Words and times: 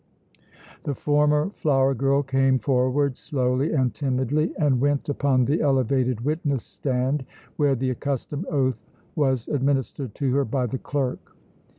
The 0.81 0.95
former 0.95 1.51
flower 1.51 1.93
girl 1.93 2.23
came 2.23 2.57
forward, 2.57 3.15
slowly 3.15 3.71
and 3.71 3.93
timidly, 3.93 4.51
and 4.57 4.79
went 4.81 5.09
upon 5.09 5.45
the 5.45 5.61
elevated 5.61 6.21
witness 6.21 6.63
stand, 6.65 7.23
where 7.55 7.75
the 7.75 7.91
accustomed 7.91 8.47
oath 8.49 8.83
was 9.13 9.47
administered 9.47 10.15
to 10.15 10.33
her 10.33 10.43
by 10.43 10.65
the 10.65 10.79
clerk. 10.79 11.35